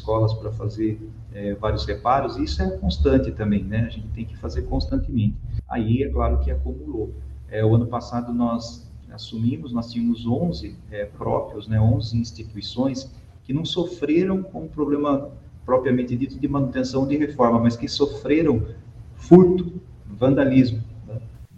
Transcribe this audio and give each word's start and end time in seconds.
escolas 0.00 0.32
para 0.32 0.50
fazer 0.50 0.98
é, 1.32 1.54
vários 1.54 1.84
reparos, 1.84 2.36
e 2.36 2.44
isso 2.44 2.62
é 2.62 2.70
constante 2.78 3.30
também, 3.30 3.62
né? 3.62 3.86
A 3.86 3.90
gente 3.90 4.08
tem 4.08 4.24
que 4.24 4.36
fazer 4.36 4.62
constantemente. 4.62 5.36
Aí, 5.68 6.02
é 6.02 6.08
claro 6.08 6.38
que 6.40 6.50
acumulou. 6.50 7.14
É, 7.48 7.64
o 7.64 7.74
ano 7.74 7.86
passado 7.86 8.32
nós 8.32 8.88
assumimos, 9.12 9.72
nós 9.72 9.90
tínhamos 9.90 10.26
11 10.26 10.76
é, 10.90 11.04
próprios, 11.04 11.68
né, 11.68 11.80
11 11.80 12.16
instituições 12.16 13.10
que 13.44 13.52
não 13.52 13.64
sofreram 13.64 14.42
com 14.42 14.62
um 14.62 14.68
problema 14.68 15.30
propriamente 15.64 16.16
dito 16.16 16.38
de 16.38 16.48
manutenção 16.48 17.06
de 17.06 17.16
reforma, 17.16 17.58
mas 17.58 17.76
que 17.76 17.88
sofreram 17.88 18.66
furto, 19.14 19.80
vandalismo, 20.06 20.82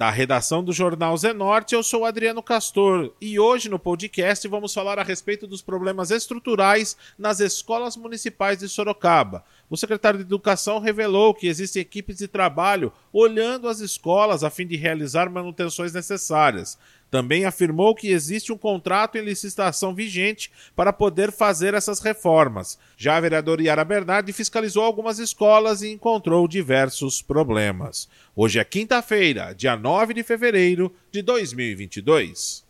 da 0.03 0.11
redação 0.11 0.65
do 0.65 0.73
jornal 0.73 1.17
Zenorte, 1.17 1.77
eu 1.77 1.83
sou 1.85 2.05
Adriano 2.05 2.43
Castor 2.43 3.15
e 3.21 3.39
hoje 3.39 3.69
no 3.69 3.79
podcast 3.79 4.49
vamos 4.49 4.75
falar 4.75 4.99
a 4.99 5.05
respeito 5.05 5.47
dos 5.47 5.63
problemas 5.63 6.11
estruturais 6.11 6.97
nas 7.17 7.39
escolas 7.39 7.97
municipais 7.97 8.59
de 8.59 8.69
Sorocaba. 8.69 9.45
O 9.73 9.77
secretário 9.79 10.19
de 10.19 10.27
Educação 10.27 10.79
revelou 10.81 11.33
que 11.33 11.47
existem 11.47 11.81
equipes 11.81 12.19
de 12.19 12.29
trabalho 12.29 12.93
olhando 13.11 13.67
as 13.67 13.81
escolas 13.81 14.45
a 14.45 14.51
fim 14.51 14.67
de 14.67 14.77
realizar 14.77 15.31
manutenções 15.31 15.95
necessárias. 15.95 16.77
Também 17.11 17.47
afirmou 17.47 17.95
que 17.95 18.09
existe 18.09 18.53
um 18.53 18.59
contrato 18.59 19.17
em 19.17 19.23
licitação 19.25 19.95
vigente 19.95 20.53
para 20.77 20.93
poder 20.93 21.33
fazer 21.33 21.73
essas 21.73 22.01
reformas. 22.01 22.79
Já 22.99 23.17
a 23.17 23.21
vereadora 23.21 23.63
Yara 23.63 23.83
Bernardi 23.83 24.31
fiscalizou 24.35 24.85
algumas 24.85 25.19
escolas 25.19 25.81
e 25.81 25.91
encontrou 25.91 26.47
diversos 26.47 27.23
problemas. 27.23 28.11
Hoje 28.37 28.59
é 28.59 28.65
quinta-feira, 28.65 29.55
dia 29.55 29.75
9 29.75 30.13
de 30.13 30.23
fevereiro 30.23 30.95
de 31.11 31.23
2022. 31.23 32.63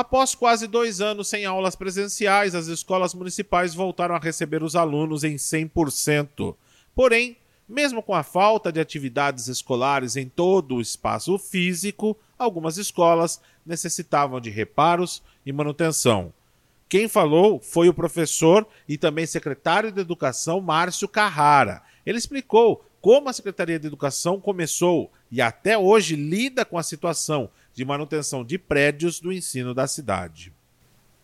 Após 0.00 0.34
quase 0.34 0.66
dois 0.66 1.02
anos 1.02 1.28
sem 1.28 1.44
aulas 1.44 1.76
presenciais, 1.76 2.54
as 2.54 2.68
escolas 2.68 3.12
municipais 3.12 3.74
voltaram 3.74 4.14
a 4.14 4.18
receber 4.18 4.62
os 4.62 4.74
alunos 4.74 5.24
em 5.24 5.36
100%. 5.36 6.56
Porém, 6.94 7.36
mesmo 7.68 8.02
com 8.02 8.14
a 8.14 8.22
falta 8.22 8.72
de 8.72 8.80
atividades 8.80 9.46
escolares 9.46 10.16
em 10.16 10.26
todo 10.26 10.76
o 10.76 10.80
espaço 10.80 11.36
físico, 11.36 12.16
algumas 12.38 12.78
escolas 12.78 13.42
necessitavam 13.66 14.40
de 14.40 14.48
reparos 14.48 15.22
e 15.44 15.52
manutenção. 15.52 16.32
Quem 16.88 17.06
falou 17.06 17.60
foi 17.60 17.90
o 17.90 17.94
professor 17.94 18.66
e 18.88 18.96
também 18.96 19.26
secretário 19.26 19.92
de 19.92 20.00
Educação 20.00 20.62
Márcio 20.62 21.08
Carrara. 21.08 21.82
Ele 22.06 22.16
explicou 22.16 22.82
como 23.02 23.28
a 23.28 23.34
Secretaria 23.34 23.78
de 23.78 23.86
Educação 23.86 24.40
começou 24.40 25.10
e 25.30 25.42
até 25.42 25.76
hoje 25.76 26.16
lida 26.16 26.64
com 26.64 26.78
a 26.78 26.82
situação 26.82 27.50
de 27.80 27.84
manutenção 27.86 28.44
de 28.44 28.58
prédios 28.58 29.20
do 29.20 29.32
ensino 29.32 29.72
da 29.72 29.86
cidade. 29.86 30.52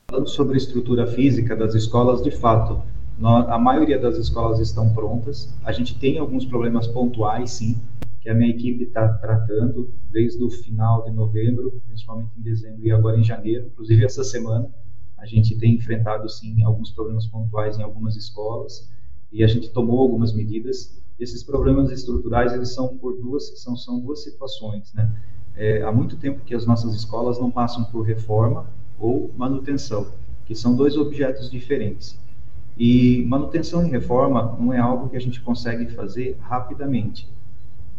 Falando 0.09 0.27
sobre 0.27 0.55
a 0.55 0.57
estrutura 0.57 1.07
física 1.07 1.55
das 1.55 1.75
escolas, 1.75 2.23
de 2.23 2.31
fato, 2.31 2.83
a 3.23 3.59
maioria 3.59 3.99
das 3.99 4.17
escolas 4.17 4.59
estão 4.59 4.91
prontas. 4.95 5.55
A 5.63 5.71
gente 5.71 5.99
tem 5.99 6.17
alguns 6.17 6.47
problemas 6.47 6.87
pontuais, 6.87 7.51
sim, 7.51 7.79
que 8.23 8.31
a 8.31 8.35
minha 8.35 8.49
equipe 8.49 8.85
está 8.85 9.07
tratando 9.07 9.93
desde 10.11 10.43
o 10.43 10.49
final 10.49 11.05
de 11.05 11.11
novembro, 11.11 11.79
principalmente 11.89 12.31
em 12.39 12.41
dezembro 12.41 12.87
e 12.87 12.91
agora 12.91 13.19
em 13.19 13.23
janeiro, 13.23 13.67
inclusive 13.67 14.07
essa 14.07 14.25
semana. 14.25 14.67
A 15.19 15.27
gente 15.27 15.59
tem 15.59 15.75
enfrentado, 15.75 16.27
sim, 16.27 16.63
alguns 16.65 16.91
problemas 16.91 17.27
pontuais 17.27 17.79
em 17.79 17.83
algumas 17.83 18.17
escolas 18.17 18.91
e 19.31 19.45
a 19.45 19.47
gente 19.47 19.69
tomou 19.69 20.01
algumas 20.01 20.33
medidas. 20.33 20.99
Esses 21.21 21.43
problemas 21.43 21.91
estruturais, 21.91 22.55
eles 22.55 22.73
são 22.73 22.97
por 22.97 23.15
duas, 23.21 23.61
são, 23.61 23.77
são 23.77 24.01
duas 24.01 24.23
situações, 24.23 24.95
né? 24.95 25.15
É, 25.57 25.83
há 25.83 25.91
muito 25.91 26.17
tempo 26.17 26.41
que 26.45 26.55
as 26.55 26.67
nossas 26.67 26.95
escolas 26.95 27.39
não 27.39 27.51
passam 27.51 27.85
por 27.85 28.03
reforma 28.03 28.67
ou 28.99 29.31
manutenção, 29.37 30.07
que 30.45 30.55
são 30.55 30.77
dois 30.77 30.97
objetos 30.97 31.51
diferentes. 31.51 32.19
E 32.77 33.25
manutenção 33.27 33.87
e 33.87 33.91
reforma 33.91 34.57
não 34.61 34.73
é 34.73 34.79
algo 34.79 35.09
que 35.09 35.17
a 35.17 35.21
gente 35.21 35.41
consegue 35.41 35.87
fazer 35.87 36.37
rapidamente. 36.41 37.27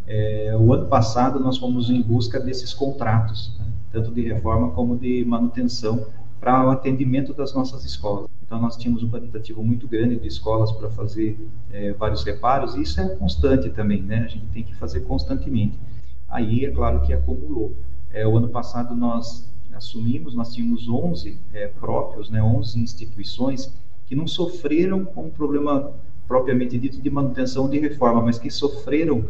É, 0.05 0.55
o 0.57 0.71
ano 0.71 0.85
passado 0.87 1.39
nós 1.39 1.57
fomos 1.57 1.89
em 1.89 2.01
busca 2.01 2.39
desses 2.39 2.73
contratos, 2.73 3.53
né, 3.59 3.65
tanto 3.91 4.11
de 4.11 4.21
reforma 4.21 4.69
como 4.71 4.95
de 4.95 5.25
manutenção, 5.25 6.05
para 6.39 6.65
o 6.65 6.69
atendimento 6.69 7.33
das 7.33 7.53
nossas 7.53 7.83
escolas. 7.83 8.29
Então 8.45 8.61
nós 8.61 8.77
tínhamos 8.77 9.03
um 9.03 9.09
quantitativo 9.09 9.63
muito 9.63 9.87
grande 9.87 10.15
de 10.17 10.27
escolas 10.27 10.71
para 10.71 10.89
fazer 10.89 11.37
é, 11.71 11.91
vários 11.93 12.23
reparos, 12.23 12.75
e 12.75 12.81
isso 12.81 13.01
é 13.01 13.09
constante 13.15 13.69
também, 13.71 14.01
né? 14.01 14.23
A 14.23 14.27
gente 14.27 14.45
tem 14.53 14.63
que 14.63 14.75
fazer 14.75 15.01
constantemente. 15.01 15.77
Aí 16.37 16.65
é 16.65 16.69
claro 16.69 17.01
que 17.01 17.11
acumulou. 17.11 17.75
É, 18.13 18.27
o 18.27 18.37
ano 18.37 18.49
passado 18.49 18.95
nós 18.95 19.51
assumimos, 19.73 20.35
nós 20.35 20.53
tínhamos 20.53 20.87
11 20.87 21.35
é, 21.51 21.65
próprios, 21.65 22.29
né, 22.29 22.43
11 22.43 22.79
instituições 22.79 23.73
que 24.05 24.15
não 24.15 24.27
sofreram 24.27 25.03
com 25.03 25.25
um 25.25 25.29
problema 25.31 25.91
propriamente 26.27 26.77
dito 26.77 27.01
de 27.01 27.09
manutenção 27.09 27.67
de 27.67 27.79
reforma, 27.79 28.21
mas 28.21 28.37
que 28.37 28.51
sofreram 28.51 29.25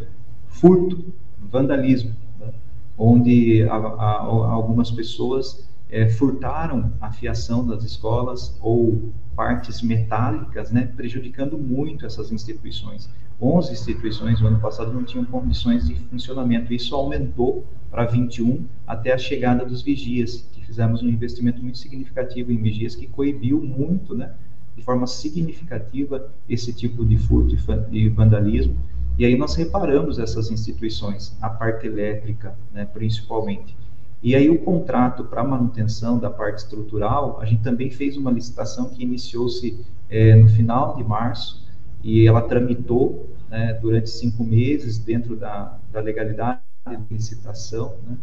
furto, 0.50 1.02
vandalismo, 1.40 2.14
né? 2.38 2.52
onde 2.98 3.64
a, 3.64 3.76
a, 3.76 4.22
algumas 4.52 4.92
pessoas 4.92 5.66
é, 5.90 6.10
furtaram 6.10 6.92
a 7.00 7.10
fiação 7.10 7.66
das 7.66 7.86
escolas 7.86 8.58
ou 8.62 9.14
partes 9.34 9.82
metálicas, 9.82 10.72
né, 10.72 10.92
prejudicando 10.94 11.58
muito 11.58 12.06
essas 12.06 12.34
instituições. 12.34 13.10
11 13.40 13.72
instituições 13.72 14.42
no 14.42 14.48
ano 14.48 14.60
passado 14.60 14.92
não 14.92 15.04
tinham 15.04 15.24
condições 15.24 15.88
de 15.88 15.96
funcionamento. 15.96 16.74
Isso 16.74 16.96
aumentou 16.96 17.66
para 17.92 18.06
21 18.06 18.66
até 18.86 19.14
a 19.14 19.18
chegada 19.18 19.64
dos 19.64 19.82
vigias, 19.82 20.48
que 20.52 20.66
fizemos 20.66 21.04
um 21.04 21.08
investimento 21.08 21.62
muito 21.62 21.78
significativo 21.78 22.52
em 22.52 22.58
vigias 22.58 22.96
que 22.96 23.06
coibiu 23.08 23.62
muito, 23.62 24.16
né, 24.16 24.34
de 24.76 24.84
forma 24.84 25.06
significativa 25.06 26.30
esse 26.50 26.74
tipo 26.74 27.06
de 27.06 27.18
furto 27.18 27.56
e 27.92 28.10
vandalismo. 28.10 28.76
E 29.18 29.26
aí 29.26 29.38
nós 29.38 29.56
reparamos 29.56 30.20
essas 30.20 30.52
instituições, 30.52 31.36
a 31.42 31.50
parte 31.50 31.88
elétrica, 31.88 32.56
né, 32.74 32.86
principalmente. 32.86 33.76
E 34.22 34.36
aí 34.36 34.50
o 34.50 34.60
contrato 34.60 35.24
para 35.24 35.44
manutenção 35.44 36.18
da 36.18 36.30
parte 36.30 36.60
estrutural, 36.60 37.40
a 37.40 37.46
gente 37.46 37.62
também 37.62 37.92
fez 37.92 38.18
uma 38.18 38.32
licitação 38.32 38.90
que 38.90 39.04
iniciou-se 39.04 39.80
é, 40.10 40.36
no 40.36 40.48
final 40.50 40.96
de 40.96 41.04
março 41.04 41.67
e 42.08 42.26
ela 42.26 42.42
tramitou 42.42 43.30
né, 43.50 43.74
durante 43.74 44.10
cinco 44.10 44.44
meses 44.44 44.98
dentro 44.98 45.36
da, 45.36 45.78
da 45.92 46.00
legalidade 46.00 46.62
de 46.88 47.14
licitação. 47.14 47.98
Né, 48.08 48.18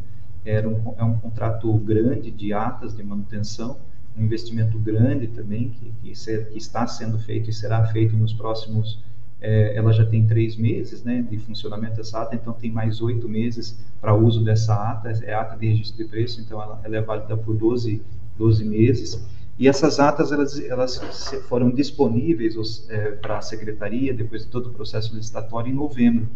era 0.44 0.68
um, 0.68 0.94
é 0.96 1.04
um 1.04 1.18
contrato 1.18 1.72
grande 1.78 2.30
de 2.30 2.52
atas 2.52 2.96
de 2.96 3.02
manutenção 3.02 3.78
um 4.16 4.24
investimento 4.24 4.78
grande 4.78 5.26
também 5.28 5.70
que, 5.70 5.92
que, 6.00 6.14
ser, 6.14 6.48
que, 6.48 6.58
está 6.58 6.86
sendo 6.86 7.18
feito 7.18 7.50
e 7.50 7.52
será 7.52 7.84
feito 7.88 8.16
nos 8.16 8.32
próximos. 8.32 8.98
É, 9.40 9.76
ela 9.76 9.92
já 9.92 10.06
tem 10.06 10.26
três 10.26 10.56
meses 10.56 11.02
né, 11.02 11.20
de 11.28 11.36
funcionamento 11.38 11.96
dessa 11.96 12.22
ata, 12.22 12.34
então 12.34 12.52
tem 12.52 12.70
mais 12.70 13.02
oito 13.02 13.28
meses 13.28 13.76
para 14.00 14.14
uso 14.14 14.42
dessa 14.44 14.74
ata. 14.74 15.10
É 15.24 15.34
ata 15.34 15.56
de 15.56 15.66
registro 15.66 16.02
de 16.02 16.08
preço, 16.08 16.40
então 16.40 16.62
ela, 16.62 16.80
ela 16.84 16.96
é 16.96 17.02
válida 17.02 17.36
por 17.36 17.56
12, 17.56 18.00
12 18.38 18.64
meses. 18.64 19.26
E 19.58 19.68
essas 19.68 20.00
atas 20.00 20.32
elas, 20.32 20.58
elas 20.58 20.98
foram 21.48 21.70
disponíveis 21.70 22.86
é, 22.88 23.12
para 23.12 23.38
a 23.38 23.42
secretaria 23.42 24.12
depois 24.12 24.44
de 24.44 24.48
todo 24.48 24.70
o 24.70 24.72
processo 24.72 25.14
licitatório 25.14 25.70
em 25.70 25.74
novembro. 25.74 26.28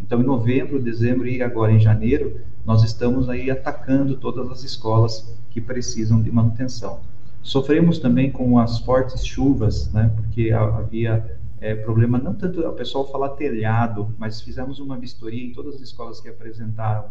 Então, 0.00 0.20
em 0.20 0.24
novembro, 0.24 0.78
dezembro 0.78 1.26
e 1.26 1.42
agora 1.42 1.72
em 1.72 1.80
janeiro, 1.80 2.40
nós 2.66 2.82
estamos 2.82 3.30
aí 3.30 3.50
atacando 3.50 4.16
todas 4.16 4.50
as 4.50 4.62
escolas 4.62 5.34
que 5.50 5.60
precisam 5.60 6.20
de 6.20 6.30
manutenção. 6.30 7.00
Sofremos 7.42 7.98
também 7.98 8.30
com 8.30 8.58
as 8.58 8.80
fortes 8.80 9.24
chuvas, 9.24 9.90
né, 9.92 10.12
porque 10.16 10.50
havia 10.50 11.38
é, 11.60 11.74
problema, 11.74 12.18
não 12.18 12.34
tanto 12.34 12.60
o 12.60 12.72
pessoal 12.72 13.10
falar 13.10 13.30
telhado, 13.30 14.14
mas 14.18 14.40
fizemos 14.40 14.80
uma 14.80 14.98
vistoria 14.98 15.46
em 15.46 15.52
todas 15.52 15.76
as 15.76 15.80
escolas 15.80 16.20
que 16.20 16.28
apresentaram 16.28 17.06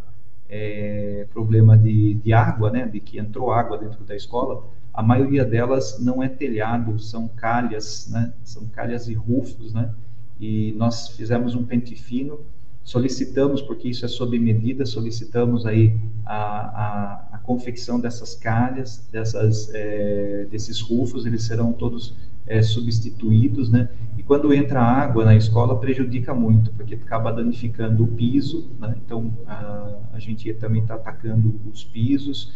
é, 0.47 1.25
problema 1.33 1.77
de, 1.77 2.15
de 2.15 2.33
água, 2.33 2.69
né, 2.69 2.85
de 2.85 2.99
que 2.99 3.17
entrou 3.17 3.51
água 3.51 3.77
dentro 3.77 4.03
da 4.03 4.15
escola, 4.15 4.63
a 4.95 5.03
maioria 5.03 5.43
delas 5.43 5.99
não 5.99 6.23
é 6.23 6.29
telhado, 6.29 6.97
são 6.99 7.27
calhas, 7.27 8.07
né, 8.11 8.33
são 8.43 8.67
calhas 8.67 9.07
e 9.07 9.13
rufos, 9.13 9.73
né, 9.73 9.93
e 10.39 10.73
nós 10.77 11.09
fizemos 11.09 11.55
um 11.55 11.65
pente 11.65 11.95
fino 11.95 12.39
solicitamos, 12.85 13.63
porque 13.63 13.89
isso 13.89 14.05
é 14.05 14.07
sob 14.07 14.37
medida, 14.37 14.85
solicitamos 14.85 15.65
aí 15.65 15.97
a, 16.23 16.35
a, 16.35 17.27
a 17.33 17.37
confecção 17.39 17.99
dessas 17.99 18.35
calhas, 18.35 19.03
dessas, 19.11 19.73
é, 19.73 20.45
desses 20.51 20.79
rufos, 20.81 21.25
eles 21.25 21.43
serão 21.43 21.73
todos 21.73 22.13
é, 22.45 22.61
substituídos, 22.61 23.71
né? 23.71 23.89
E 24.15 24.21
quando 24.21 24.53
entra 24.53 24.79
água 24.79 25.25
na 25.25 25.35
escola 25.35 25.79
prejudica 25.79 26.33
muito, 26.35 26.71
porque 26.73 26.93
acaba 26.93 27.33
danificando 27.33 28.03
o 28.03 28.07
piso, 28.07 28.69
né? 28.79 28.95
Então 29.03 29.33
a, 29.47 29.97
a 30.13 30.19
gente 30.19 30.53
também 30.53 30.83
está 30.83 30.93
atacando 30.93 31.59
os 31.65 31.83
pisos. 31.83 32.53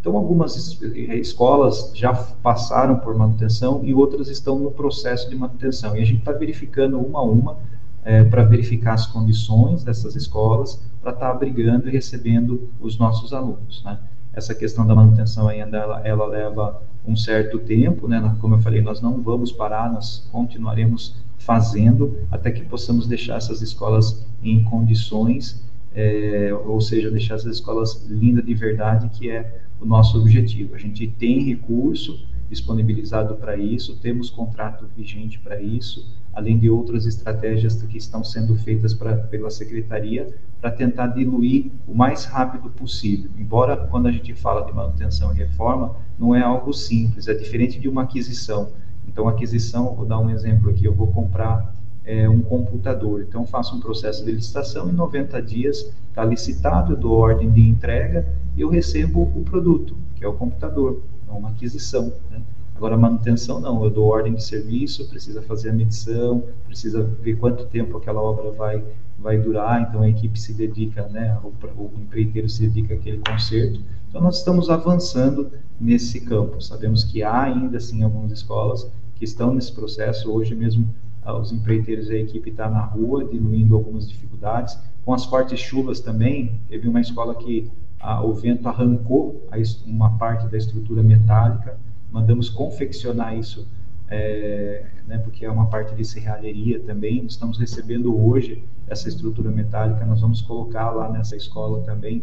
Então 0.00 0.16
algumas 0.16 0.56
escolas 0.56 1.92
já 1.94 2.14
passaram 2.14 2.96
por 2.96 3.14
manutenção 3.14 3.82
e 3.84 3.92
outras 3.92 4.28
estão 4.28 4.58
no 4.58 4.70
processo 4.70 5.28
de 5.28 5.36
manutenção. 5.36 5.94
E 5.96 6.00
a 6.00 6.04
gente 6.04 6.20
está 6.20 6.32
verificando 6.32 6.98
uma 6.98 7.18
a 7.18 7.22
uma 7.22 7.58
é, 8.02 8.24
para 8.24 8.42
verificar 8.42 8.94
as 8.94 9.06
condições 9.06 9.84
dessas 9.84 10.16
escolas, 10.16 10.80
para 11.02 11.12
estar 11.12 11.26
tá 11.26 11.30
abrigando 11.30 11.88
e 11.88 11.92
recebendo 11.92 12.70
os 12.80 12.98
nossos 12.98 13.34
alunos. 13.34 13.82
Né? 13.84 13.98
Essa 14.32 14.54
questão 14.54 14.86
da 14.86 14.94
manutenção 14.94 15.48
ainda 15.48 15.76
ela, 15.76 16.00
ela 16.00 16.26
leva 16.26 16.82
um 17.06 17.16
certo 17.16 17.58
tempo, 17.58 18.06
né? 18.06 18.36
Como 18.40 18.54
eu 18.54 18.60
falei, 18.60 18.80
nós 18.80 19.00
não 19.00 19.20
vamos 19.20 19.50
parar, 19.50 19.92
nós 19.92 20.28
continuaremos 20.30 21.16
fazendo 21.38 22.18
até 22.30 22.50
que 22.50 22.62
possamos 22.62 23.06
deixar 23.06 23.36
essas 23.36 23.62
escolas 23.62 24.24
em 24.42 24.62
condições, 24.62 25.64
é, 25.94 26.52
ou 26.52 26.80
seja, 26.80 27.10
deixar 27.10 27.34
essas 27.34 27.56
escolas 27.56 28.06
lindas 28.08 28.44
de 28.44 28.54
verdade, 28.54 29.08
que 29.08 29.30
é 29.30 29.62
o 29.80 29.84
nosso 29.86 30.18
objetivo. 30.18 30.74
A 30.74 30.78
gente 30.78 31.06
tem 31.06 31.42
recurso 31.42 32.28
disponibilizado 32.48 33.36
para 33.36 33.56
isso, 33.56 33.96
temos 33.98 34.28
contrato 34.28 34.84
vigente 34.96 35.38
para 35.38 35.62
isso, 35.62 36.04
além 36.32 36.58
de 36.58 36.68
outras 36.68 37.06
estratégias 37.06 37.80
que 37.80 37.96
estão 37.96 38.24
sendo 38.24 38.56
feitas 38.56 38.92
pra, 38.92 39.16
pela 39.16 39.50
secretaria 39.50 40.34
para 40.60 40.70
tentar 40.70 41.08
diluir 41.08 41.70
o 41.86 41.94
mais 41.94 42.24
rápido 42.24 42.68
possível. 42.70 43.30
Embora 43.38 43.76
quando 43.76 44.08
a 44.08 44.12
gente 44.12 44.34
fala 44.34 44.66
de 44.66 44.72
manutenção 44.72 45.32
e 45.32 45.36
reforma, 45.36 45.96
não 46.18 46.34
é 46.34 46.42
algo 46.42 46.72
simples, 46.72 47.28
é 47.28 47.34
diferente 47.34 47.78
de 47.78 47.88
uma 47.88 48.02
aquisição. 48.02 48.72
Então, 49.06 49.28
aquisição, 49.28 49.94
vou 49.94 50.04
dar 50.04 50.18
um 50.18 50.28
exemplo 50.28 50.70
aqui, 50.70 50.84
eu 50.84 50.94
vou 50.94 51.06
comprar 51.06 51.74
é, 52.10 52.28
um 52.28 52.40
computador. 52.40 53.22
Então, 53.22 53.46
faço 53.46 53.76
um 53.76 53.80
processo 53.80 54.24
de 54.24 54.32
licitação, 54.32 54.88
em 54.88 54.92
90 54.92 55.40
dias 55.40 55.92
está 56.08 56.24
licitado, 56.24 56.94
eu 56.94 56.96
dou 56.96 57.12
ordem 57.12 57.48
de 57.50 57.60
entrega 57.60 58.26
e 58.56 58.60
eu 58.60 58.68
recebo 58.68 59.22
o 59.22 59.44
produto, 59.44 59.96
que 60.16 60.24
é 60.24 60.28
o 60.28 60.32
computador, 60.32 61.00
é 61.28 61.32
uma 61.32 61.50
aquisição. 61.50 62.12
Né? 62.28 62.42
Agora, 62.74 62.96
manutenção 62.96 63.60
não, 63.60 63.84
eu 63.84 63.90
dou 63.90 64.06
ordem 64.06 64.34
de 64.34 64.42
serviço, 64.42 65.08
precisa 65.08 65.40
fazer 65.42 65.70
a 65.70 65.72
medição, 65.72 66.42
precisa 66.66 67.04
ver 67.04 67.36
quanto 67.36 67.66
tempo 67.66 67.96
aquela 67.96 68.20
obra 68.20 68.50
vai, 68.50 68.82
vai 69.16 69.38
durar, 69.38 69.82
então 69.82 70.02
a 70.02 70.08
equipe 70.08 70.40
se 70.40 70.52
dedica, 70.52 71.06
né, 71.08 71.38
o, 71.44 71.52
o 71.80 71.92
empreiteiro 72.00 72.48
se 72.48 72.62
dedica 72.62 72.94
àquele 72.94 73.18
conserto. 73.18 73.80
Então, 74.08 74.20
nós 74.20 74.38
estamos 74.38 74.68
avançando 74.68 75.52
nesse 75.80 76.20
campo. 76.22 76.60
Sabemos 76.60 77.04
que 77.04 77.22
há 77.22 77.42
ainda, 77.42 77.76
assim, 77.76 78.02
algumas 78.02 78.32
escolas 78.32 78.90
que 79.14 79.24
estão 79.24 79.54
nesse 79.54 79.72
processo. 79.72 80.32
Hoje 80.32 80.54
mesmo, 80.56 80.88
os 81.26 81.52
empreiteiros 81.52 82.08
e 82.08 82.14
a 82.14 82.18
equipe 82.18 82.50
está 82.50 82.68
na 82.68 82.80
rua, 82.80 83.24
diluindo 83.24 83.74
algumas 83.74 84.08
dificuldades. 84.08 84.78
Com 85.04 85.12
as 85.12 85.24
fortes 85.24 85.58
chuvas 85.60 86.00
também, 86.00 86.58
teve 86.68 86.88
uma 86.88 87.00
escola 87.00 87.34
que 87.34 87.70
ah, 87.98 88.22
o 88.22 88.32
vento 88.32 88.68
arrancou 88.68 89.46
a, 89.50 89.56
uma 89.86 90.16
parte 90.16 90.48
da 90.48 90.56
estrutura 90.56 91.02
metálica, 91.02 91.78
mandamos 92.10 92.48
confeccionar 92.48 93.36
isso, 93.36 93.68
é, 94.08 94.86
né, 95.06 95.18
porque 95.18 95.44
é 95.44 95.50
uma 95.50 95.66
parte 95.66 95.94
de 95.94 96.04
serralheria 96.04 96.80
também. 96.80 97.24
Estamos 97.26 97.58
recebendo 97.58 98.18
hoje 98.18 98.64
essa 98.88 99.08
estrutura 99.08 99.50
metálica, 99.50 100.04
nós 100.04 100.20
vamos 100.20 100.40
colocar 100.40 100.90
lá 100.90 101.08
nessa 101.10 101.36
escola 101.36 101.82
também 101.82 102.22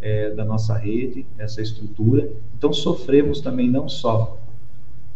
é, 0.00 0.30
da 0.30 0.44
nossa 0.44 0.76
rede, 0.76 1.26
essa 1.38 1.60
estrutura. 1.60 2.30
Então, 2.56 2.72
sofremos 2.72 3.40
também 3.40 3.70
não 3.70 3.88
só 3.88 4.38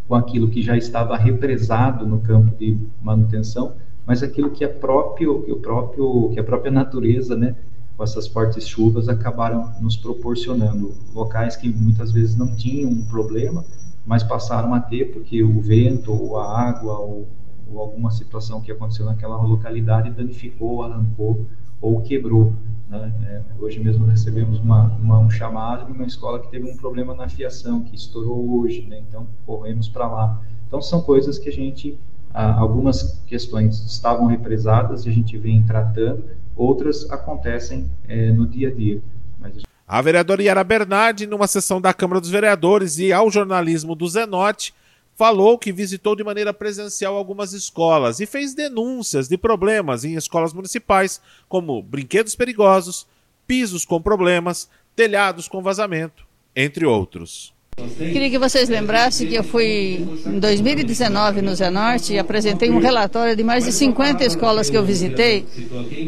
com 0.06 0.14
aquilo 0.14 0.48
que 0.48 0.62
já 0.62 0.76
estava 0.76 1.16
represado 1.16 2.06
no 2.06 2.20
campo 2.20 2.54
de 2.56 2.78
manutenção, 3.02 3.74
mas 4.06 4.22
aquilo 4.22 4.50
que 4.50 4.64
é 4.64 4.68
próprio, 4.68 5.42
que 5.42 5.52
o 5.52 5.56
próprio, 5.56 6.30
que 6.32 6.38
a 6.38 6.44
própria 6.44 6.70
natureza, 6.70 7.34
né, 7.34 7.56
com 7.96 8.04
essas 8.04 8.26
fortes 8.26 8.66
chuvas 8.66 9.08
acabaram 9.08 9.72
nos 9.80 9.96
proporcionando 9.96 10.94
locais 11.14 11.56
que 11.56 11.68
muitas 11.68 12.12
vezes 12.12 12.36
não 12.36 12.54
tinham 12.54 12.90
um 12.90 13.04
problema, 13.04 13.64
mas 14.04 14.22
passaram 14.22 14.74
a 14.74 14.80
ter 14.80 15.12
porque 15.12 15.42
o 15.42 15.60
vento, 15.60 16.12
ou 16.12 16.38
a 16.38 16.60
água, 16.60 16.98
ou, 16.98 17.26
ou 17.70 17.78
alguma 17.78 18.10
situação 18.10 18.60
que 18.60 18.70
aconteceu 18.70 19.06
naquela 19.06 19.40
localidade 19.40 20.10
danificou, 20.10 20.82
arrancou 20.82 21.46
ou 21.80 22.02
quebrou. 22.02 22.52
Né? 22.88 23.12
É, 23.26 23.42
hoje 23.58 23.80
mesmo 23.80 24.06
recebemos 24.06 24.58
uma, 24.60 24.84
uma, 25.00 25.18
um 25.18 25.30
chamado 25.30 25.86
de 25.86 25.92
uma 25.92 26.06
escola 26.06 26.38
que 26.40 26.48
teve 26.48 26.68
um 26.68 26.76
problema 26.76 27.14
na 27.14 27.28
fiação, 27.28 27.82
que 27.82 27.94
estourou 27.94 28.60
hoje, 28.60 28.82
né? 28.82 29.02
então 29.08 29.26
corremos 29.46 29.88
para 29.88 30.06
lá. 30.06 30.40
Então 30.66 30.80
são 30.80 31.00
coisas 31.02 31.38
que 31.38 31.48
a 31.48 31.52
gente, 31.52 31.98
algumas 32.32 33.22
questões 33.26 33.84
estavam 33.86 34.26
represadas 34.26 35.06
e 35.06 35.08
a 35.08 35.12
gente 35.12 35.36
vem 35.38 35.62
tratando, 35.62 36.24
outras 36.56 37.10
acontecem 37.10 37.90
é, 38.08 38.30
no 38.30 38.46
dia 38.46 38.68
a 38.68 38.72
dia. 38.72 39.00
Mas... 39.38 39.62
A 39.86 40.00
vereadora 40.00 40.42
Yara 40.42 40.64
Bernardi, 40.64 41.26
numa 41.26 41.46
sessão 41.46 41.80
da 41.80 41.92
Câmara 41.92 42.20
dos 42.20 42.30
Vereadores 42.30 42.98
e 42.98 43.12
ao 43.12 43.30
jornalismo 43.30 43.94
do 43.94 44.08
Zenote, 44.08 44.74
falou 45.16 45.58
que 45.58 45.72
visitou 45.72 46.16
de 46.16 46.24
maneira 46.24 46.52
presencial 46.52 47.16
algumas 47.16 47.52
escolas 47.52 48.20
e 48.20 48.26
fez 48.26 48.54
denúncias 48.54 49.28
de 49.28 49.36
problemas 49.36 50.04
em 50.04 50.14
escolas 50.14 50.52
municipais, 50.52 51.20
como 51.48 51.82
brinquedos 51.82 52.34
perigosos, 52.34 53.06
pisos 53.46 53.84
com 53.84 54.00
problemas, 54.00 54.68
telhados 54.96 55.48
com 55.48 55.62
vazamento, 55.62 56.26
entre 56.54 56.84
outros. 56.84 57.54
Queria 57.98 58.30
que 58.30 58.38
vocês 58.38 58.68
lembrassem 58.68 59.28
que 59.28 59.34
eu 59.34 59.42
fui 59.42 60.06
em 60.26 60.38
2019 60.38 61.42
no 61.42 61.54
Zenorte 61.56 62.12
e 62.12 62.18
apresentei 62.18 62.70
um 62.70 62.78
relatório 62.78 63.34
de 63.34 63.42
mais 63.42 63.64
de 63.64 63.72
50 63.72 64.24
escolas 64.24 64.70
que 64.70 64.76
eu 64.76 64.84
visitei 64.84 65.44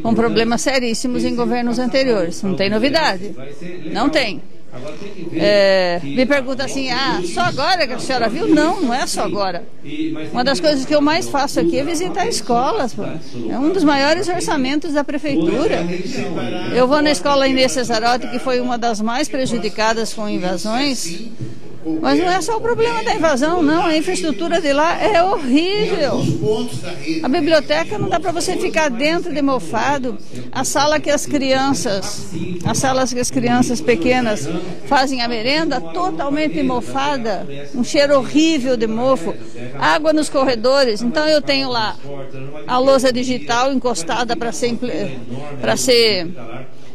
com 0.01 0.15
problemas 0.15 0.63
seríssimos 0.63 1.25
em 1.25 1.35
governos 1.35 1.81
anteriores. 1.81 2.41
Não 2.43 2.55
tem 2.55 2.71
novidade. 2.71 3.35
Não 3.93 4.09
tem. 4.09 4.41
É, 5.33 6.01
me 6.03 6.27
pergunta 6.27 6.65
assim, 6.65 6.91
ah, 6.91 7.21
só 7.33 7.43
agora 7.43 7.87
que 7.87 7.95
a 7.95 7.99
senhora 7.99 8.29
viu? 8.29 8.47
Não, 8.49 8.83
não 8.83 8.95
é 8.95 9.07
só 9.07 9.23
agora. 9.23 9.65
Uma 10.33 10.45
das 10.45 10.61
coisas 10.61 10.85
que 10.85 10.95
eu 10.95 11.01
mais 11.01 11.29
faço 11.29 11.61
aqui 11.61 11.79
é 11.79 11.85
visitar 11.85 12.27
escolas. 12.27 12.93
Pô. 12.93 13.03
É 13.03 13.59
um 13.59 13.73
dos 13.73 13.85
maiores 13.85 14.29
orçamentos 14.29 14.93
da 14.93 15.03
prefeitura. 15.03 15.87
Eu 16.75 16.87
vou 16.87 17.01
na 17.01 17.11
escola 17.11 17.49
Inês 17.49 17.73
Cesarotti, 17.73 18.29
que 18.29 18.39
foi 18.39 18.61
uma 18.61 18.77
das 18.77 19.01
mais 19.01 19.29
prejudicadas 19.29 20.13
com 20.13 20.29
invasões. 20.29 21.31
Mas 22.01 22.19
não 22.19 22.29
é 22.29 22.41
só 22.41 22.57
o 22.57 22.61
problema 22.61 23.03
da 23.05 23.15
invasão, 23.15 23.63
não. 23.63 23.87
A 23.87 23.97
infraestrutura 23.97 24.61
de 24.61 24.73
lá 24.73 25.01
é 25.01 25.23
horrível. 25.23 26.21
A 27.23 27.29
biblioteca 27.29 27.97
não 27.97 28.09
dá 28.09 28.19
para 28.19 28.33
você 28.33 28.57
ficar 28.57 28.91
dentro 28.91 29.33
de 29.33 29.41
mofado. 29.41 30.19
A 30.51 30.65
sala 30.65 30.99
que 30.99 31.11
as 31.11 31.27
crianças, 31.27 32.27
as 32.65 32.79
salas 32.79 33.13
que 33.13 33.21
as 33.21 33.31
crianças 33.31 33.81
pequenas 33.81 34.49
fazem 34.87 35.23
a 35.23 35.29
merenda, 35.29 35.81
totalmente 35.81 36.63
mofada. 36.63 37.47
Um 37.75 37.85
cheiro 37.85 38.17
horrível 38.19 38.77
de 38.77 38.87
mofo. 38.87 39.35
Água 39.79 40.13
nos 40.13 40.29
corredores. 40.29 41.03
Então 41.03 41.27
eu 41.27 41.41
tenho 41.41 41.69
lá 41.69 41.97
a 42.67 42.79
lousa 42.79 43.13
digital 43.13 43.73
encostada 43.73 44.37
para 44.37 44.53
ser, 44.53 44.79
ser 45.77 46.29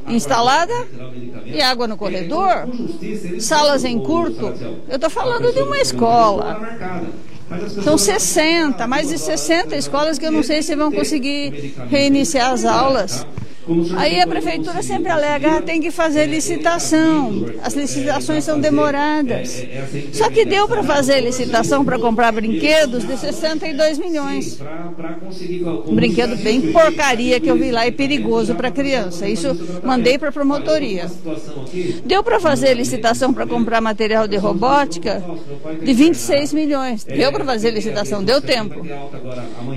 instalada 0.07 0.73
e 1.45 1.61
água 1.61 1.87
no 1.87 1.97
corredor, 1.97 2.67
salas 3.39 3.83
em 3.83 3.99
curto. 3.99 4.53
Eu 4.87 4.95
estou 4.95 5.09
falando 5.09 5.53
de 5.53 5.61
uma 5.61 5.79
escola. 5.79 6.59
São 7.83 7.97
60, 7.97 8.87
mais 8.87 9.09
de 9.09 9.17
60 9.17 9.75
escolas 9.75 10.17
que 10.17 10.25
eu 10.25 10.31
não 10.31 10.41
sei 10.41 10.61
se 10.63 10.75
vão 10.75 10.91
conseguir 10.91 11.75
reiniciar 11.89 12.51
as 12.51 12.63
aulas. 12.63 13.25
Aí 13.97 14.19
a 14.19 14.27
prefeitura 14.27 14.81
sempre 14.81 15.11
alega, 15.11 15.57
ah, 15.57 15.61
tem 15.61 15.79
que 15.79 15.91
fazer 15.91 16.25
licitação. 16.25 17.45
As 17.63 17.73
licitações 17.73 18.43
são 18.43 18.59
demoradas. 18.59 19.65
Só 20.13 20.29
que 20.29 20.45
deu 20.45 20.67
para 20.67 20.83
fazer 20.83 21.21
licitação 21.21 21.85
para 21.85 21.99
comprar 21.99 22.31
brinquedos 22.31 23.05
de 23.05 23.17
62 23.17 23.97
milhões. 23.97 24.59
Um 25.87 25.95
brinquedo 25.95 26.35
bem 26.37 26.71
porcaria 26.71 27.39
que 27.39 27.49
eu 27.49 27.55
vi 27.55 27.71
lá 27.71 27.87
e 27.87 27.91
perigoso 27.91 28.55
para 28.55 28.71
criança. 28.71 29.27
Isso 29.27 29.81
mandei 29.83 30.17
para 30.17 30.29
a 30.29 30.31
promotoria. 30.31 31.05
Deu 32.05 32.23
para 32.23 32.39
fazer 32.39 32.73
licitação 32.73 33.33
para 33.33 33.45
comprar 33.45 33.81
material 33.81 34.27
de 34.27 34.37
robótica 34.37 35.23
de 35.83 35.93
26 35.93 36.53
milhões. 36.53 37.03
Deu 37.03 37.31
para 37.31 37.45
fazer 37.45 37.71
licitação, 37.71 38.23
deu 38.23 38.41
tempo. 38.41 38.81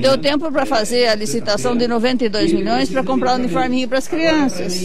Deu 0.00 0.18
tempo 0.18 0.50
para 0.50 0.66
fazer 0.66 1.06
a 1.08 1.14
licitação 1.14 1.76
de 1.76 1.86
92 1.86 2.52
milhões 2.52 2.88
para 2.88 3.04
comprar 3.04 3.34
uniforme 3.34 3.83
para 3.86 3.98
as 3.98 4.08
crianças. 4.08 4.80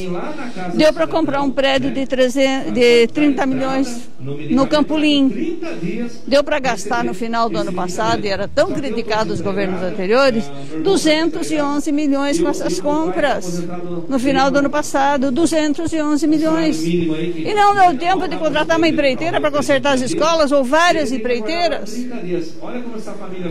Deu 0.74 0.94
para 0.94 1.08
comprar 1.08 1.42
um 1.42 1.52
prédio 1.52 1.92
de, 1.92 2.06
300, 2.06 2.74
de 2.74 3.08
30 3.08 3.46
milhões 3.46 4.10
no 4.20 4.68
Campolim. 4.68 5.60
Deu 6.28 6.44
para 6.44 6.60
gastar 6.60 7.04
no 7.04 7.14
final 7.14 7.50
do 7.50 7.58
ano 7.58 7.74
passado, 7.74 8.26
e 8.26 8.28
era 8.28 8.48
tão 8.48 8.72
criticado 8.72 9.34
os 9.34 9.42
governos 9.42 9.82
anteriores, 9.82 10.50
211 10.84 11.92
milhões 11.92 12.40
com 12.40 12.50
essas 12.50 12.80
compras. 12.80 13.64
No 14.08 14.20
final 14.20 14.52
do 14.52 14.60
ano 14.60 14.70
passado, 14.70 15.32
211 15.32 16.28
milhões. 16.28 16.84
E 16.84 17.54
não 17.54 17.74
deu 17.74 17.98
tempo 17.98 18.28
de 18.28 18.38
contratar 18.38 18.78
uma 18.78 18.88
empreiteira 18.88 19.40
para 19.40 19.52
consertar 19.52 19.94
as 19.94 20.02
escolas 20.02 20.52
ou 20.52 20.64
várias 20.64 21.12
empreiteiras. 21.12 21.98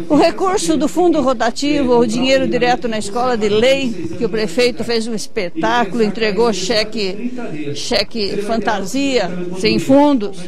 O 0.08 0.16
recurso 0.16 0.76
do 0.76 0.88
fundo 0.88 1.20
rotativo, 1.20 1.98
o 1.98 2.06
dinheiro 2.06 2.46
direto 2.46 2.88
na 2.88 2.98
escola 2.98 3.36
de 3.36 3.48
lei, 3.48 3.90
que 4.16 4.24
o 4.24 4.28
prefeito 4.28 4.84
fez 4.84 5.06
um 5.06 5.14
espetáculo, 5.14 6.02
entregou 6.02 6.52
cheque, 6.52 7.32
cheque 7.74 8.42
fantasia, 8.42 9.30
sem 9.58 9.78
fundos. 9.78 10.38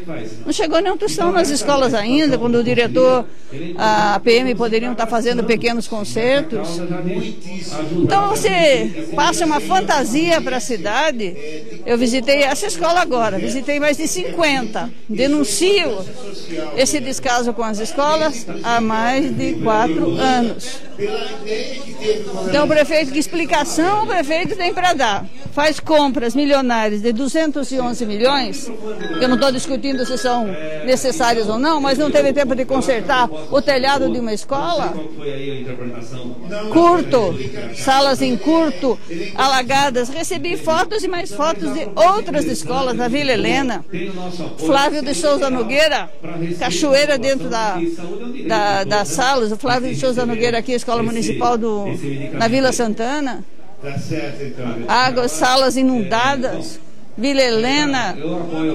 Não 0.45 0.53
chegou 0.53 0.81
nenhuma 0.81 0.99
tostão 0.99 1.33
nas 1.33 1.51
escolas 1.51 1.95
ainda, 1.95 2.39
quando 2.39 2.57
o 2.57 2.65
diretor, 2.65 3.27
a 3.77 4.21
PM 4.23 4.55
poderiam 4.55 4.93
estar 4.93 5.07
fazendo 5.07 5.45
pequenos 5.45 5.87
concertos. 5.87 6.81
Então 8.03 8.29
você 8.29 9.09
passa 9.15 9.45
uma 9.45 9.61
fantasia 9.61 10.41
para 10.41 10.57
a 10.57 10.61
cidade. 10.61 11.35
Eu 11.87 11.97
visitei 11.99 12.43
essa 12.43 12.67
escola 12.67 13.01
agora, 13.01 13.39
visitei 13.39 13.79
mais 13.81 13.97
de 13.97 14.07
50. 14.07 14.91
Denuncio 15.09 16.05
esse 16.77 17.01
descaso 17.01 17.53
com 17.53 17.63
as 17.63 17.79
escolas 17.79 18.47
há 18.63 18.81
mais 18.81 19.31
de 19.37 19.55
quatro 19.55 20.11
anos. 20.13 20.81
Então, 22.49 22.65
o 22.65 22.69
prefeito, 22.69 23.13
que 23.13 23.19
explicação 23.19 24.05
o 24.05 24.07
prefeito 24.07 24.57
tem 24.57 24.73
para 24.73 24.93
dar? 24.93 25.27
Faz 25.53 25.81
compras 25.81 26.35
milionárias 26.35 27.03
de 27.03 27.13
211 27.13 28.07
milhões, 28.07 28.71
eu 29.21 29.29
não 29.29 29.35
estou 29.35 29.51
discutindo 29.51 30.07
se 30.07 30.17
são 30.17 30.47
necessárias 30.85 31.49
ou 31.49 31.59
não, 31.59 31.81
mas 31.81 31.99
não 31.99 32.11
teve 32.11 32.33
tempo 32.33 32.55
de 32.55 32.65
consertar 32.65 33.29
o 33.29 33.61
telhado 33.61 34.11
de 34.11 34.21
uma 34.21 34.33
escola? 34.33 34.95
Curto, 36.73 37.35
salas 37.75 38.23
em 38.23 38.37
curto, 38.37 38.99
alagadas. 39.35 40.09
Recebi 40.09 40.57
fotos 40.57 41.03
e 41.03 41.09
mais 41.09 41.33
fotos 41.33 41.73
de 41.75 41.89
outras 41.97 42.45
escolas 42.45 42.97
na 42.97 43.09
Vila 43.09 43.33
Helena. 43.33 43.85
Flávio 44.59 45.03
de 45.03 45.15
Souza 45.15 45.51
Nogueira, 45.51 46.11
cachoeira 46.59 47.19
dentro 47.19 47.49
da, 47.49 47.79
da, 48.47 48.85
das 48.85 49.09
salas. 49.09 49.51
O 49.51 49.57
Flávio 49.57 49.93
de 49.93 49.99
Souza 49.99 50.25
Nogueira 50.25 50.59
aqui, 50.59 50.73
Escola 50.73 51.03
Municipal 51.03 51.59
do, 51.59 51.87
na 52.33 52.47
Vila 52.47 52.73
Santana. 52.73 53.45
Águas, 54.89 55.33
salas 55.33 55.77
inundadas. 55.77 56.81
Vila 57.17 57.43
Helena, 57.43 58.17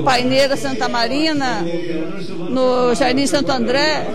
Paineira 0.04 0.56
Santa 0.56 0.88
Marina, 0.88 1.66
no 2.50 2.94
Jardim 2.94 3.26
Santo 3.26 3.52
André. 3.52 4.06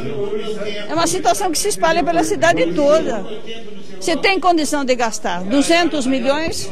É 0.89 0.95
uma 0.95 1.07
situação 1.07 1.51
que 1.51 1.59
se 1.59 1.69
espalha 1.69 2.05
pela 2.05 2.23
cidade 2.23 2.73
toda. 2.73 3.27
Você 4.01 4.17
tem 4.17 4.39
condição 4.39 4.85
de 4.85 4.95
gastar 4.95 5.43
200 5.43 6.07
milhões? 6.07 6.71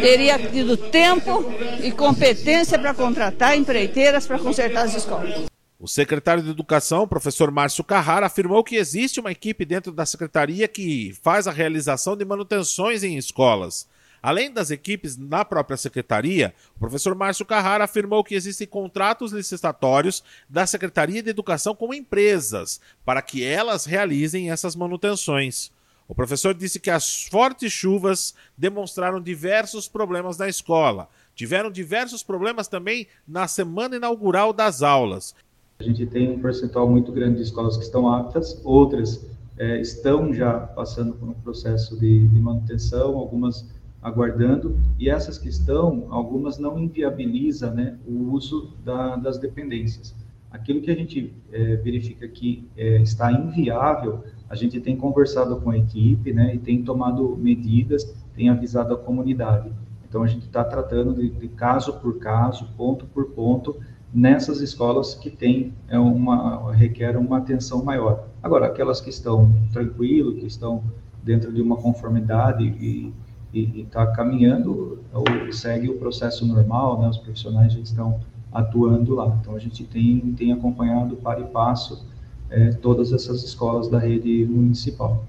Teria 0.00 0.38
tido 0.38 0.76
tempo 0.76 1.44
e 1.80 1.92
competência 1.92 2.78
para 2.78 2.92
contratar 2.92 3.56
empreiteiras 3.56 4.26
para 4.26 4.38
consertar 4.38 4.84
as 4.84 4.96
escolas. 4.96 5.51
O 5.82 5.88
secretário 5.88 6.44
de 6.44 6.48
Educação, 6.48 7.08
professor 7.08 7.50
Márcio 7.50 7.82
Carrara, 7.82 8.26
afirmou 8.26 8.62
que 8.62 8.76
existe 8.76 9.18
uma 9.18 9.32
equipe 9.32 9.64
dentro 9.64 9.90
da 9.90 10.06
secretaria 10.06 10.68
que 10.68 11.12
faz 11.24 11.48
a 11.48 11.50
realização 11.50 12.16
de 12.16 12.24
manutenções 12.24 13.02
em 13.02 13.16
escolas. 13.18 13.88
Além 14.22 14.52
das 14.52 14.70
equipes 14.70 15.16
na 15.16 15.44
própria 15.44 15.76
secretaria, 15.76 16.54
o 16.76 16.78
professor 16.78 17.16
Márcio 17.16 17.44
Carrara 17.44 17.82
afirmou 17.82 18.22
que 18.22 18.36
existem 18.36 18.64
contratos 18.64 19.32
licitatórios 19.32 20.22
da 20.48 20.64
Secretaria 20.68 21.20
de 21.20 21.30
Educação 21.30 21.74
com 21.74 21.92
empresas 21.92 22.80
para 23.04 23.20
que 23.20 23.42
elas 23.42 23.84
realizem 23.84 24.52
essas 24.52 24.76
manutenções. 24.76 25.72
O 26.06 26.14
professor 26.14 26.54
disse 26.54 26.78
que 26.78 26.90
as 26.90 27.24
fortes 27.24 27.72
chuvas 27.72 28.34
demonstraram 28.56 29.20
diversos 29.20 29.88
problemas 29.88 30.36
na 30.36 30.48
escola. 30.48 31.08
Tiveram 31.34 31.70
diversos 31.70 32.22
problemas 32.22 32.68
também 32.68 33.06
na 33.26 33.48
semana 33.48 33.96
inaugural 33.96 34.52
das 34.52 34.82
aulas. 34.82 35.34
A 35.82 35.84
gente 35.84 36.06
tem 36.06 36.30
um 36.30 36.38
percentual 36.38 36.88
muito 36.88 37.10
grande 37.10 37.38
de 37.38 37.42
escolas 37.42 37.76
que 37.76 37.82
estão 37.82 38.08
aptas, 38.08 38.60
outras 38.64 39.28
é, 39.58 39.80
estão 39.80 40.32
já 40.32 40.60
passando 40.60 41.12
por 41.14 41.28
um 41.28 41.32
processo 41.32 41.98
de, 41.98 42.28
de, 42.28 42.38
manutenção, 42.38 43.18
algumas 43.18 43.68
aguardando, 44.00 44.78
e 44.96 45.10
essas 45.10 45.38
que 45.38 45.48
estão, 45.48 46.06
algumas 46.10 46.56
não 46.56 46.78
inviabiliza 46.78 47.72
né, 47.72 47.98
o 48.06 48.30
uso 48.30 48.76
da, 48.84 49.16
das 49.16 49.38
dependências. 49.38 50.14
Aquilo 50.52 50.80
que 50.80 50.90
a 50.92 50.94
gente 50.94 51.34
é, 51.50 51.74
verifica 51.74 52.28
que 52.28 52.64
é, 52.76 53.02
está 53.02 53.32
inviável, 53.32 54.22
a 54.48 54.54
gente 54.54 54.80
tem 54.80 54.96
conversado 54.96 55.56
com 55.56 55.70
a 55.70 55.78
equipe 55.78 56.32
né, 56.32 56.54
e 56.54 56.58
tem 56.58 56.84
tomado 56.84 57.36
medidas, 57.36 58.14
tem 58.36 58.48
avisado 58.48 58.94
a 58.94 58.96
comunidade. 58.96 59.72
Então, 60.08 60.22
a 60.22 60.28
gente 60.28 60.46
está 60.46 60.62
tratando 60.62 61.12
de, 61.12 61.28
de 61.28 61.48
caso 61.48 61.94
por 61.94 62.20
caso, 62.20 62.68
ponto 62.76 63.04
por 63.06 63.30
ponto, 63.30 63.80
nessas 64.12 64.60
escolas 64.60 65.14
que 65.14 65.30
tem 65.30 65.72
é 65.88 65.98
uma 65.98 66.72
requer 66.74 67.16
uma 67.16 67.38
atenção 67.38 67.84
maior. 67.84 68.28
Agora, 68.42 68.66
aquelas 68.66 69.00
que 69.00 69.10
estão 69.10 69.50
tranquilo, 69.72 70.34
que 70.34 70.46
estão 70.46 70.82
dentro 71.22 71.52
de 71.52 71.62
uma 71.62 71.76
conformidade 71.76 72.64
e 72.64 73.12
está 73.54 74.06
caminhando, 74.06 74.98
ou 75.12 75.52
segue 75.52 75.88
o 75.88 75.98
processo 75.98 76.46
normal, 76.46 77.00
né? 77.00 77.08
Os 77.08 77.18
profissionais 77.18 77.72
já 77.72 77.80
estão 77.80 78.20
atuando 78.52 79.14
lá. 79.14 79.38
Então 79.40 79.54
a 79.54 79.58
gente 79.58 79.84
tem 79.84 80.20
tem 80.36 80.52
acompanhado 80.52 81.16
para 81.16 81.40
e 81.40 81.44
passo 81.44 82.06
é, 82.50 82.70
todas 82.70 83.12
essas 83.12 83.42
escolas 83.42 83.88
da 83.88 83.98
rede 83.98 84.44
municipal. 84.46 85.24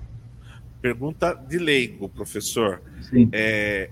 Pergunta 0.82 1.34
de 1.34 1.58
leigo, 1.58 2.10
professor. 2.10 2.82
Sim. 3.02 3.30
É, 3.32 3.90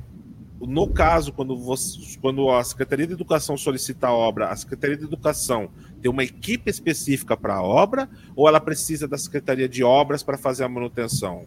no 0.68 0.88
caso, 0.88 1.34
quando, 1.34 1.58
você, 1.58 2.18
quando 2.22 2.50
a 2.50 2.64
Secretaria 2.64 3.08
de 3.08 3.14
Educação 3.14 3.58
solicita 3.58 4.08
a 4.08 4.14
obra, 4.14 4.50
a 4.50 4.56
Secretaria 4.56 4.98
de 4.98 5.04
Educação 5.04 5.70
tem 6.02 6.10
uma 6.10 6.24
equipe 6.24 6.70
específica 6.70 7.36
para 7.38 7.56
a 7.56 7.64
obra 7.64 8.10
ou 8.36 8.48
ela 8.48 8.60
precisa 8.60 9.08
da 9.08 9.18
Secretaria 9.18 9.70
de 9.70 9.84
Obras 9.84 10.24
para 10.24 10.38
fazer 10.38 10.64
a 10.64 10.70
manutenção? 10.70 11.44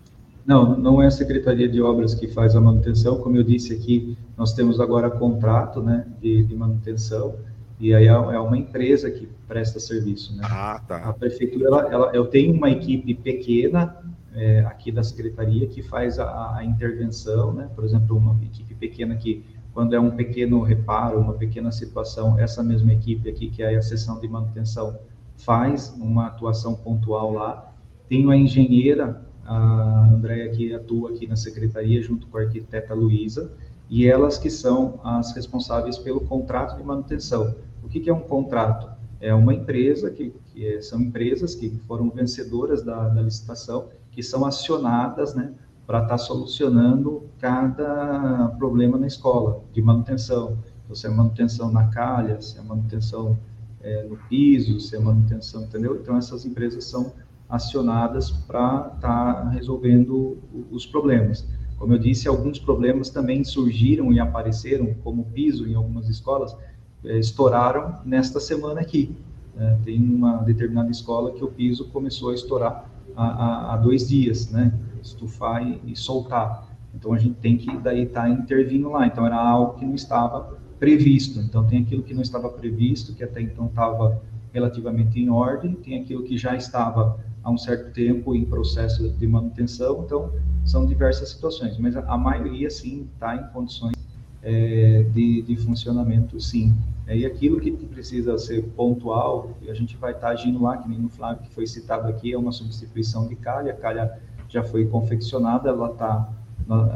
Não, 0.47 0.77
não 0.77 1.03
é 1.03 1.07
a 1.07 1.11
Secretaria 1.11 1.69
de 1.69 1.81
Obras 1.81 2.15
que 2.15 2.29
faz 2.29 2.55
a 2.55 2.61
manutenção. 2.61 3.19
Como 3.19 3.37
eu 3.37 3.43
disse 3.43 3.73
aqui, 3.73 4.17
nós 4.37 4.53
temos 4.53 4.79
agora 4.79 5.11
contrato 5.11 5.83
né, 5.83 6.07
de, 6.21 6.45
de 6.45 6.55
manutenção 6.55 7.35
e 7.81 7.95
aí 7.95 8.07
é, 8.07 8.11
é 8.11 8.39
uma 8.39 8.57
empresa 8.57 9.11
que 9.11 9.29
presta 9.49 9.81
serviço. 9.81 10.37
Né? 10.37 10.43
Ah, 10.45 10.81
tá. 10.87 10.97
A 10.99 11.13
prefeitura, 11.13 11.67
ela, 11.67 11.93
ela, 11.93 12.11
eu 12.15 12.27
tenho 12.27 12.53
uma 12.53 12.71
equipe 12.71 13.15
pequena 13.15 13.97
é, 14.35 14.61
aqui 14.61 14.91
da 14.91 15.03
secretaria 15.03 15.67
que 15.67 15.83
faz 15.83 16.19
a, 16.19 16.57
a, 16.57 16.65
intervenção, 16.65 17.53
né? 17.53 17.71
Por 17.75 17.85
exemplo, 17.85 18.17
uma 18.17 18.37
equipe 18.43 18.75
pequena 18.75 19.15
que, 19.17 19.45
quando 19.73 19.95
é 19.95 20.01
um 20.01 20.11
pequeno 20.11 20.63
reparo, 20.63 21.21
uma 21.21 21.35
pequena 21.35 21.71
situação, 21.71 22.39
essa 22.39 22.63
mesma 22.63 22.93
equipe 22.93 23.29
aqui, 23.29 23.49
que 23.49 23.63
é 23.63 23.77
a 23.77 23.83
seção 23.83 24.21
de 24.21 24.29
manutenção, 24.29 24.99
faz 25.37 25.95
uma 25.97 26.27
atuação 26.27 26.75
pontual 26.75 27.33
lá. 27.33 27.73
Tenho 28.09 28.31
a 28.31 28.37
engenheira, 28.37 29.23
a 29.45 30.09
Andréia, 30.13 30.51
que 30.51 30.75
atua 30.75 31.11
aqui 31.11 31.27
na 31.27 31.37
secretaria, 31.37 32.03
junto 32.03 32.27
com 32.27 32.39
a 32.39 32.43
arquiteta 32.43 32.95
Luísa, 32.95 33.53
e 33.89 34.07
elas 34.07 34.39
que 34.39 34.51
são 34.51 35.01
as 35.05 35.33
responsáveis 35.35 35.99
pelo 35.99 36.21
contrato 36.21 36.77
de 36.77 36.83
manutenção. 36.83 37.55
O 37.83 37.89
que, 37.89 38.01
que 38.01 38.11
é 38.11 38.15
um 38.15 38.21
contrato? 38.21 38.89
É 39.21 39.33
uma 39.33 39.55
empresa, 39.55 40.11
que, 40.11 40.33
que 40.53 40.67
é, 40.67 40.81
são 40.81 41.01
empresas 41.01 41.55
que 41.55 41.71
foram 41.87 42.11
vencedoras 42.11 42.83
da, 42.83 43.09
da 43.09 43.23
licitação 43.23 43.89
que 44.15 44.23
são 44.23 44.47
acionadas, 44.47 45.35
né, 45.35 45.53
para 45.87 45.99
estar 45.99 46.11
tá 46.11 46.19
solucionando 46.19 47.25
cada 47.39 48.49
problema 48.59 48.97
na 48.97 49.07
escola, 49.07 49.63
de 49.73 49.83
manutenção. 49.83 50.57
Então, 50.85 50.95
se 50.95 51.07
é 51.07 51.11
manutenção 51.11 51.71
na 51.71 51.89
calha, 51.89 52.41
se 52.41 52.59
é 52.59 52.63
manutenção 52.63 53.37
é, 53.83 54.05
no 54.05 54.17
piso, 54.29 54.81
se 54.81 54.97
é 54.97 54.99
manutenção, 54.99 55.65
entendeu? 55.65 55.97
Então, 55.97 56.17
essas 56.17 56.47
empresas 56.47 56.85
são 56.85 57.13
acionadas 57.49 58.31
para 58.31 58.93
estar 58.95 59.01
tá 59.01 59.49
resolvendo 59.51 60.39
os 60.71 60.87
problemas. 60.87 61.47
Como 61.77 61.93
eu 61.93 61.99
disse, 61.99 62.29
alguns 62.29 62.59
problemas 62.59 63.11
também 63.11 63.45
surgiram 63.45 64.13
e 64.13 64.21
apareceram, 64.21 64.95
como 65.03 65.25
piso 65.25 65.67
em 65.67 65.75
algumas 65.75 66.09
escolas, 66.09 66.57
é, 67.05 67.19
estouraram 67.19 67.99
nesta 68.05 68.41
semana 68.41 68.81
aqui. 68.81 69.15
É, 69.57 69.77
tem 69.85 70.03
uma 70.03 70.39
determinada 70.39 70.91
escola 70.91 71.33
que 71.33 71.45
o 71.45 71.49
piso 71.49 71.87
começou 71.91 72.31
a 72.31 72.35
estourar 72.35 72.94
há, 73.17 73.75
há 73.75 73.77
dois 73.77 74.09
dias, 74.09 74.51
né? 74.51 74.73
Estufar 75.03 75.67
e, 75.67 75.81
e, 75.85 75.97
soltar. 75.97 76.69
Então 76.95 77.13
a 77.13 77.19
gente 77.19 77.35
tem 77.37 77.57
que 77.57 77.77
daí 77.79 78.05
estar 78.05 78.23
tá 78.23 78.29
intervindo 78.29 78.91
lá. 78.91 79.07
Então 79.07 79.27
era 79.27 79.37
algo 79.37 79.79
que 79.79 79.85
não 79.85 79.95
estava 79.95 80.57
previsto. 80.79 81.41
Então 81.41 81.67
tem 81.67 81.83
aquilo 81.83 82.03
que 82.03 82.15
não 82.15 82.23
estava 82.23 82.49
previsto, 82.49 83.15
que 83.15 83.25
até 83.25 83.41
então 83.41 83.67
estava 83.67 84.21
relativamente 84.53 85.19
em 85.21 85.29
ordem, 85.29 85.75
tem 85.75 86.01
aquilo 86.01 86.23
que 86.23 86.39
já 86.39 86.55
estava 86.55 87.19
há 87.43 87.51
um 87.51 87.59
certo 87.59 87.93
tempo 87.93 88.35
em 88.35 88.45
processo 88.45 89.09
de 89.11 89.27
manutenção. 89.27 90.03
Então 90.05 90.33
são 90.65 90.87
diversas 90.87 91.31
situações, 91.31 91.77
mas 91.79 91.97
a, 91.97 92.01
a 92.01 92.17
maioria 92.17 92.71
sim 92.71 93.09
está 93.15 93.37
em 93.37 93.47
condições 93.53 94.04
é, 94.45 95.03
de, 95.13 95.43
de 95.43 95.57
funcionamento, 95.57 96.39
sim. 96.39 96.75
É, 97.07 97.17
e 97.17 97.25
aquilo 97.25 97.59
que 97.59 97.71
precisa 97.73 98.37
ser 98.39 98.63
pontual, 98.77 99.57
a 99.69 99.75
gente 99.75 99.97
vai 99.97 100.13
estar 100.13 100.29
tá 100.29 100.33
agindo 100.33 100.63
lá, 100.63 100.77
que 100.77 100.89
nem 100.89 100.99
no 100.99 101.09
Flávio, 101.09 101.43
que 101.43 101.55
foi 101.55 101.67
citado 101.67 102.07
aqui, 102.09 102.33
é 102.33 102.39
uma 102.39 102.53
substituição 102.53 103.27
de 103.27 103.35
calha, 103.37 103.73
a 103.73 103.77
calha 103.77 104.19
já 104.49 104.63
foi 104.63 104.87
confeccionada, 104.87 105.71
ela 105.71 105.91
está, 105.91 106.31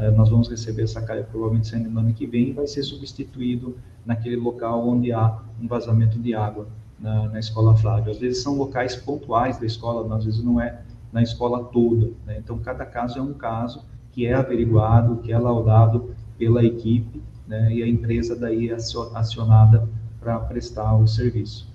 é, 0.03 0.11
nós 0.11 0.29
vamos 0.29 0.49
receber 0.49 0.83
essa 0.83 1.01
calha 1.01 1.25
provavelmente 1.25 1.75
ano 1.75 2.13
que 2.13 2.27
vem, 2.27 2.51
e 2.51 2.53
vai 2.53 2.67
ser 2.67 2.83
substituído 2.83 3.77
naquele 4.05 4.37
local 4.37 4.87
onde 4.87 5.11
há 5.13 5.39
um 5.61 5.67
vazamento 5.67 6.19
de 6.19 6.35
água 6.35 6.69
na, 7.01 7.29
na 7.29 7.39
escola 7.39 7.77
Flávio. 7.77 8.13
Às 8.13 8.19
vezes 8.19 8.43
são 8.43 8.57
locais 8.57 8.95
pontuais 8.95 9.59
da 9.59 9.67
escola, 9.67 10.15
às 10.15 10.25
vezes 10.25 10.43
não 10.43 10.61
é 10.61 10.81
na 11.13 11.23
escola 11.23 11.65
toda, 11.65 12.11
né? 12.27 12.39
então 12.39 12.59
cada 12.59 12.85
caso 12.85 13.19
é 13.19 13.23
um 13.23 13.33
caso, 13.33 13.83
que 14.13 14.27
é 14.27 14.35
averiguado, 14.35 15.17
que 15.17 15.33
é 15.33 15.39
laudado 15.39 16.15
pela 16.37 16.65
equipe, 16.65 17.23
né, 17.49 17.73
e 17.73 17.83
a 17.83 17.89
empresa 17.89 18.37
daí 18.37 18.69
é 18.69 18.75
acionada 18.75 19.89
para 20.21 20.39
prestar 20.41 20.97
o 20.97 21.07
serviço. 21.07 21.67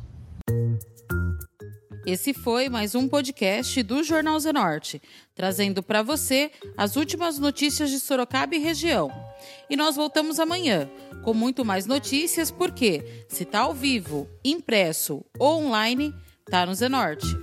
Esse 2.05 2.33
foi 2.33 2.67
mais 2.67 2.95
um 2.95 3.07
podcast 3.07 3.81
do 3.81 4.03
Jornal 4.03 4.37
Zenorte, 4.37 5.01
trazendo 5.33 5.81
para 5.81 6.03
você 6.03 6.51
as 6.77 6.95
últimas 6.97 7.39
notícias 7.39 7.89
de 7.89 7.99
Sorocaba 7.99 8.55
e 8.55 8.59
região. 8.59 9.09
E 9.69 9.75
nós 9.75 9.95
voltamos 9.95 10.37
amanhã 10.37 10.89
com 11.23 11.33
muito 11.33 11.63
mais 11.63 11.85
notícias, 11.85 12.51
porque 12.51 13.25
se 13.29 13.43
está 13.43 13.61
ao 13.61 13.73
vivo, 13.73 14.27
impresso 14.43 15.23
ou 15.39 15.63
online, 15.63 16.13
tá 16.45 16.65
no 16.65 16.75
Zenorte. 16.75 17.42